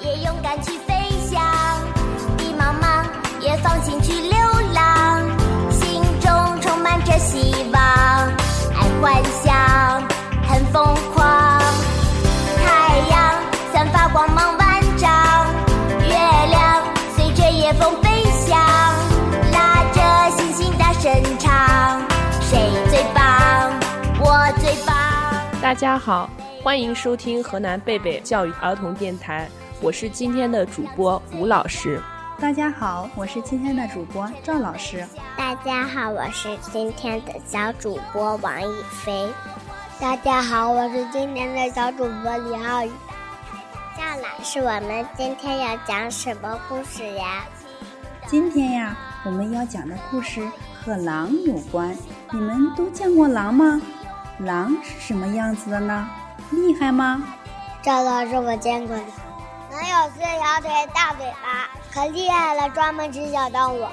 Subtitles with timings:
[0.00, 0.94] 也勇敢去飞
[1.30, 1.40] 翔；
[2.36, 3.04] 迷茫茫，
[3.40, 4.36] 也放心去流
[4.74, 5.22] 浪。
[5.70, 7.82] 心中充满着希望，
[8.74, 10.02] 爱幻想，
[10.48, 10.84] 很疯
[11.14, 11.60] 狂。
[12.64, 13.34] 太阳
[13.72, 15.10] 散发光芒万丈，
[16.06, 16.14] 月
[16.50, 16.82] 亮
[17.16, 18.58] 随着夜风飞翔，
[19.52, 22.00] 拉着星星大声唱：
[22.42, 23.72] 谁最棒？
[24.20, 24.94] 我最棒！
[25.62, 26.28] 大家好，
[26.64, 29.46] 欢迎收听河南贝贝教育儿童电台，
[29.82, 32.00] 我是今天的主播吴老师。
[32.38, 35.06] 大家好，我是今天的主播赵老师。
[35.36, 39.28] 大家好，我是今天的小主播王一飞。
[40.00, 42.90] 大家好，我是今天的小主播李浩宇。
[43.94, 47.44] 赵老师，我们今天要讲什么故事呀？
[48.26, 48.96] 今天呀，
[49.26, 50.40] 我们要讲的故事
[50.82, 51.94] 和狼有关。
[52.32, 53.82] 你们都见过狼吗？
[54.38, 56.08] 狼是什么样子的呢？
[56.50, 57.22] 厉害吗？
[57.82, 59.02] 赵老师，我见过的，
[59.70, 63.84] 能有四条腿、大嘴巴，可厉害了，专门吃小动物。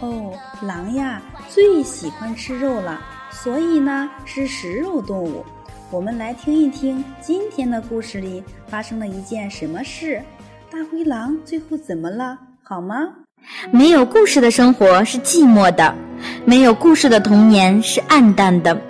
[0.00, 3.00] 哦，狼呀，最喜欢吃肉了，
[3.30, 5.44] 所以呢是食肉动物。
[5.90, 10.22] 我们来听一听今天的故事里发生了一件什么事？
[10.70, 12.38] 大灰狼最后怎么了？
[12.62, 12.96] 好吗？
[13.70, 15.94] 没有故事的生活是寂寞的，
[16.44, 18.80] 没有故事的童年是暗淡的。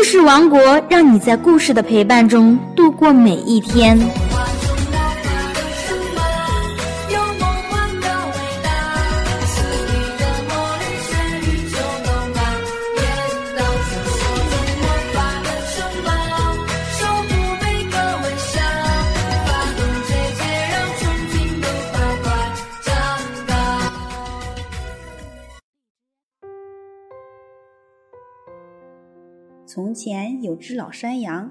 [0.00, 3.98] 故事王国让你在故事的陪伴中度过每一天。
[29.72, 31.48] 从前有只老山羊，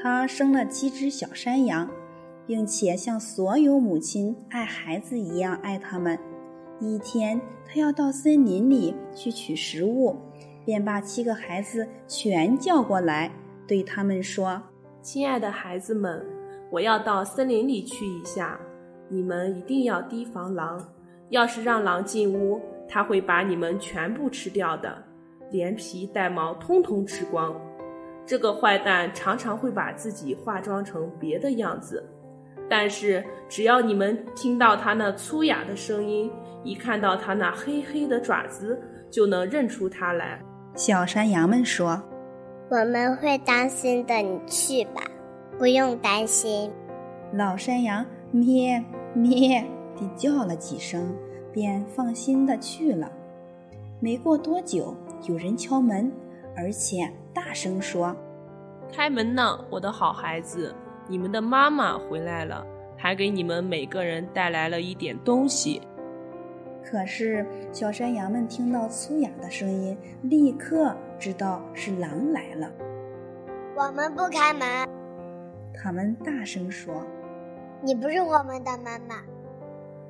[0.00, 1.90] 它生了七只小山羊，
[2.46, 6.16] 并且像所有母亲爱孩子一样爱它们。
[6.78, 10.14] 一天，它要到森林里去取食物，
[10.64, 13.32] 便把七个孩子全叫过来，
[13.66, 14.62] 对他们说
[15.02, 16.24] ：“亲爱的孩子们，
[16.70, 18.60] 我要到森林里去一下，
[19.08, 20.86] 你们一定要提防狼。
[21.30, 25.02] 要是让狼进屋，它会把你们全部吃掉的。”
[25.50, 27.54] 连皮带毛通通吃光。
[28.24, 32.04] 这个坏蛋常常会把自己化妆成别的样子，
[32.68, 36.30] 但是只要你们听到他那粗哑的声音，
[36.64, 38.80] 一看到他那黑黑的爪子，
[39.10, 40.40] 就能认出他来。
[40.74, 42.02] 小山羊们说
[42.68, 45.02] ：“我们会担心的，你去吧，
[45.56, 46.70] 不用担心。”
[47.32, 48.82] 老山羊咩
[49.14, 49.64] 咩
[49.96, 51.14] 地叫了几声，
[51.52, 53.10] 便放心的去了。
[54.00, 54.94] 没过多久。
[55.22, 56.12] 有人敲门，
[56.54, 58.14] 而且大声说
[58.92, 60.74] ：“开门呢，我的好孩子，
[61.08, 62.64] 你们的妈妈回来了，
[62.96, 65.80] 还给你们每个人带来了一点东西。”
[66.84, 72.70] 可是小山羊们听到粗哑的声音，立刻知道是狼来了。
[73.74, 74.86] 我们不开门。
[75.74, 77.02] 他们大声说
[77.82, 79.22] ：“你不是我们的妈妈，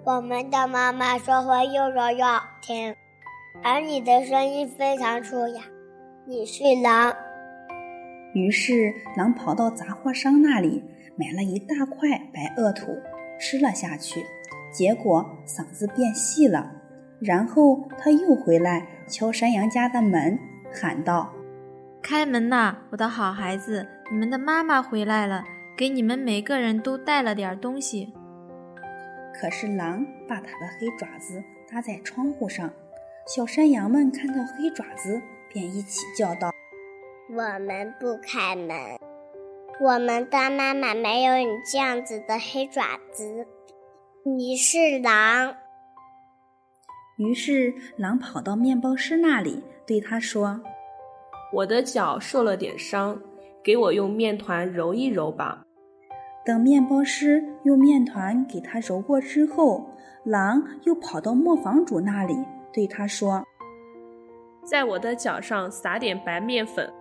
[0.04, 2.94] 我们的妈妈说话又柔又好听。”
[3.68, 5.60] 而你的声音非常粗哑，
[6.24, 7.12] 你是狼。
[8.32, 10.84] 于是狼跑到杂货商那里
[11.16, 12.96] 买了一大块白垩土，
[13.40, 14.24] 吃了下去，
[14.72, 16.74] 结果嗓子变细了。
[17.18, 20.38] 然后他又回来敲山羊家的门，
[20.72, 21.32] 喊道
[22.00, 25.42] ：“开门呐，我的好孩子，你们的妈妈回来了，
[25.76, 28.14] 给你们每个人都带了点东西。”
[29.34, 32.70] 可是狼把他的黑爪子搭在窗户上。
[33.26, 36.52] 小山羊们看到黑爪子，便一起叫道
[37.28, 38.78] ：“我们不开门，
[39.80, 43.44] 我们的妈妈没有你这样子的黑爪子。
[44.24, 45.56] 你是狼。”
[47.18, 50.60] 于是狼跑到面包师那里，对他说
[51.52, 53.20] ：“我的脚受了点伤，
[53.60, 55.64] 给我用面团揉一揉吧。”
[56.46, 59.90] 等面包师用面团给他揉过之后，
[60.22, 62.36] 狼又跑到磨坊主那里。
[62.76, 63.42] 对他说
[64.62, 66.92] ：“在我的脚上撒点白面粉。”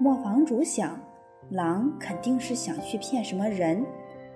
[0.00, 0.98] 磨坊主想，
[1.50, 3.84] 狼肯定是想去骗什么人，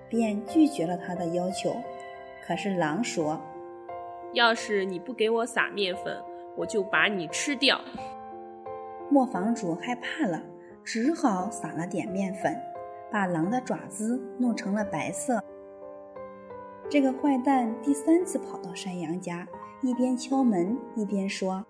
[0.07, 1.75] 便拒绝了他的要求。
[2.45, 3.41] 可是狼说
[4.33, 6.15] ：“要是你不给我撒面粉，
[6.55, 7.81] 我就把你吃掉。”
[9.09, 10.39] 磨坊主害怕了，
[10.83, 12.55] 只好撒了点面粉，
[13.11, 15.43] 把狼的爪子弄成了白色。
[16.87, 19.47] 这个坏蛋第三次跑到山羊家。
[19.81, 21.65] 一边敲门一边说：“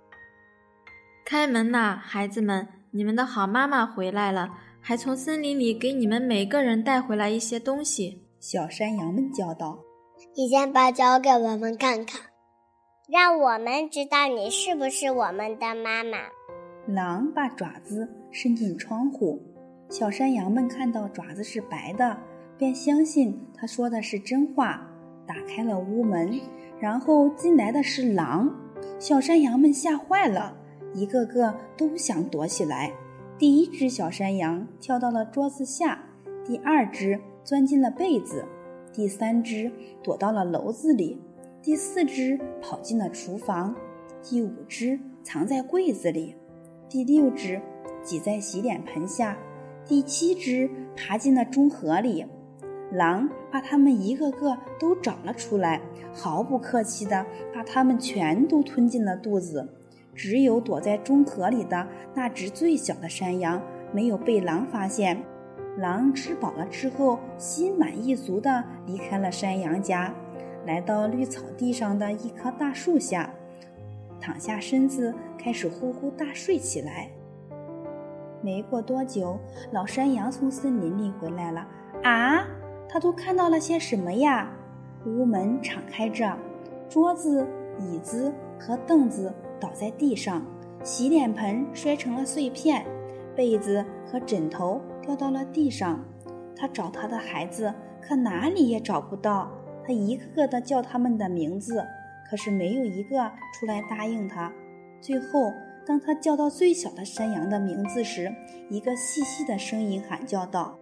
[1.26, 2.68] 开门呐，孩子们！
[2.92, 4.50] 你们的好妈妈回来了，
[4.80, 9.80] 还从森林里给你们每个人带回来一些东西。”小山羊们叫道
[10.36, 12.22] ：“你先把脚给我们看看，
[13.10, 16.18] 让我们知道你是不是我们的妈妈。”
[16.88, 19.42] 狼把爪子伸进窗户，
[19.90, 22.18] 小山羊们看到爪子是白的，
[22.58, 24.88] 便相信他说的是真话，
[25.28, 26.40] 打开了屋门。
[26.80, 28.56] 然后进来的是狼，
[29.00, 30.56] 小山羊们吓坏了，
[30.94, 32.94] 一个个都想躲起来。
[33.38, 36.04] 第一只小山羊跳到了桌子下，
[36.46, 38.46] 第二只钻进了被子，
[38.94, 39.72] 第三只
[40.04, 41.20] 躲到了篓子里，
[41.62, 43.76] 第四只跑进了厨房，
[44.22, 46.36] 第五只藏在柜子里。
[46.88, 47.60] 第六只
[48.04, 49.38] 挤在洗脸盆下，
[49.86, 52.24] 第七只爬进了中盒里。
[52.92, 55.82] 狼把它们一个个都找了出来，
[56.14, 59.68] 毫不客气地把它们全都吞进了肚子。
[60.16, 63.62] 只有躲在中河里的那只最小的山羊
[63.92, 65.22] 没有被狼发现。
[65.78, 70.12] 狼吃饱了之后，心满意足地离开了山羊家，
[70.66, 73.30] 来到绿草地上的一棵大树下。
[74.20, 77.10] 躺下身子，开始呼呼大睡起来。
[78.42, 79.38] 没过多久，
[79.72, 81.68] 老山羊从森林里回来了。
[82.04, 82.48] 啊，
[82.90, 84.52] 他都看到了些什么呀？
[85.06, 86.38] 屋门敞开着，
[86.90, 87.48] 桌子、
[87.80, 90.46] 椅子和凳子倒在地上，
[90.84, 92.86] 洗脸盆摔成了碎片，
[93.36, 96.04] 被子和枕头掉到了地上。
[96.56, 99.52] 他找他的孩子，可哪里也找不到。
[99.86, 101.86] 他一个个的叫他们的名字。
[102.30, 104.52] 可是没有一个出来答应他。
[105.00, 105.54] 最后，
[105.86, 108.30] 当他叫到最小的山羊的名字时，
[108.70, 110.78] 一个细细的声音喊叫道：“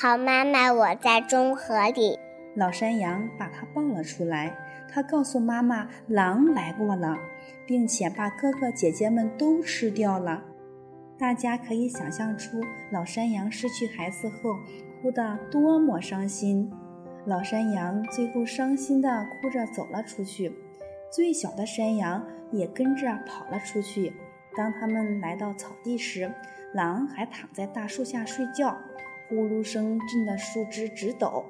[0.00, 2.20] 好妈妈，我在中河里。”
[2.54, 4.56] 老山羊把它抱了出来。
[4.88, 7.18] 他告诉妈妈，狼来过了，
[7.66, 10.44] 并且把哥哥姐姐们都吃掉了。
[11.18, 12.60] 大家可以想象出
[12.92, 14.56] 老山羊失去孩子后
[15.02, 16.70] 哭得多么伤心。
[17.26, 20.52] 老山羊最后伤心地哭着走了出去，
[21.10, 24.12] 最小的山羊也跟着跑了出去。
[24.56, 26.32] 当他们来到草地时，
[26.72, 28.78] 狼还躺在大树下睡觉，
[29.28, 31.44] 呼噜声震得树枝直抖。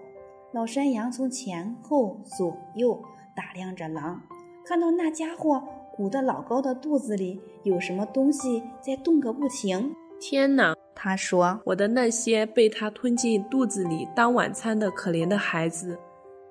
[0.52, 3.02] 老山羊从前后左右
[3.36, 4.22] 打量着狼，
[4.66, 5.62] 看到那家伙
[5.94, 9.94] 鼓得老高的肚子里有什么东西在动个不停。
[10.20, 10.74] 天哪！
[11.00, 15.96] 他说：“我的那些被他吞进肚子里当晚餐的可怜的孩子，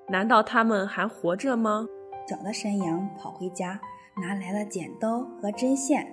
[0.08, 1.86] 难道他们还活着吗？”
[2.26, 3.78] 小的山羊跑回家，
[4.22, 6.06] 拿来了剪刀和针线。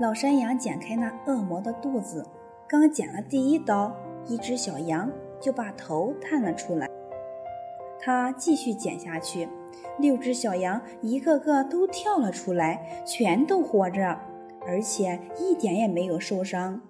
[0.00, 2.26] 老山羊剪开那恶魔的肚子，
[2.68, 3.96] 刚剪了第一刀，
[4.28, 5.10] 一只小羊
[5.40, 6.88] 就把头探了出来。
[7.98, 9.48] 他继续剪下去，
[9.98, 14.16] 六只小羊一个个都跳了出来，全都活着，
[14.66, 16.80] 而且一点也没有受伤。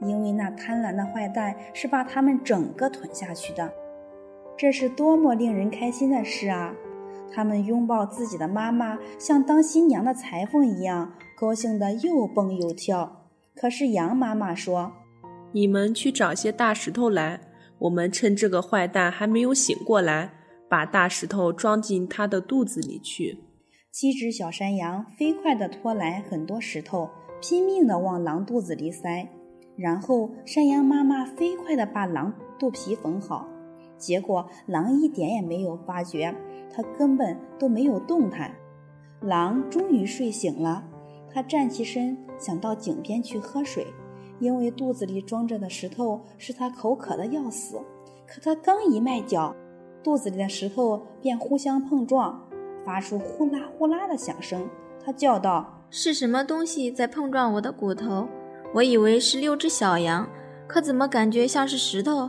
[0.00, 3.72] 因为那贪婪的坏蛋是把他们整个吞下去的，
[4.56, 6.74] 这是多么令人开心的事啊！
[7.32, 13.24] 他们拥抱自己的妈妈，像当新娘的裁缝一样，高兴得又蹦又跳。
[13.54, 14.92] 可是羊妈妈说
[15.52, 17.40] ：“你们去找些大石头来，
[17.78, 20.32] 我们趁这个坏蛋还没有醒过来，
[20.68, 23.38] 把大石头装进他的肚子里去。”
[23.90, 27.08] 七只小山羊飞快地拖来很多石头，
[27.40, 29.28] 拼命地往狼肚子里塞。
[29.78, 33.48] 然后，山羊妈妈飞快地把狼肚皮缝好，
[33.96, 36.34] 结果狼一点也没有发觉，
[36.70, 38.54] 它根本都没有动弹。
[39.22, 40.84] 狼终于睡醒了，
[41.32, 43.86] 它站起身，想到井边去喝水，
[44.38, 47.76] 因为肚子里装着的石头使他口渴的要死。
[48.26, 49.54] 可他刚一迈脚，
[50.02, 52.40] 肚子里的石头便互相碰撞，
[52.84, 54.68] 发出呼啦呼啦的响声。
[55.04, 58.26] 他叫道：“是什么东西在碰撞我的骨头？”
[58.74, 60.28] 我以为是六只小羊，
[60.66, 62.28] 可怎么感觉像是石头？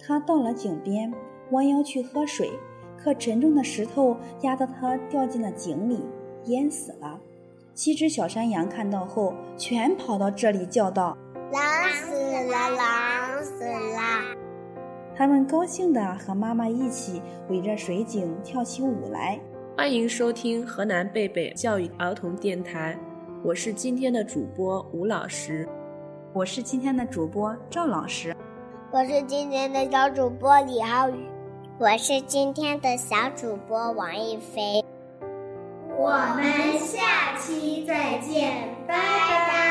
[0.00, 1.12] 他到了井边，
[1.50, 2.50] 弯腰去喝水，
[2.96, 6.00] 可沉重的石头压得他掉进了井里，
[6.46, 7.20] 淹死了。
[7.74, 11.16] 七只小山羊看到后，全跑到这里叫道
[11.50, 11.62] ：“狼
[11.94, 12.14] 死
[12.50, 14.36] 了，狼死了！”
[15.16, 19.40] 他们高兴地和妈妈一起围着水井跳起舞来。
[19.76, 22.98] 欢迎收听河南贝贝教育儿童电台。
[23.42, 25.66] 我是今天的主播吴老师，
[26.32, 28.36] 我是今天的主播赵老师，
[28.90, 31.26] 我是今天的小主播李浩宇，
[31.78, 34.84] 我是今天的小主播王一飞。
[35.96, 39.67] 我们下期再见，拜拜。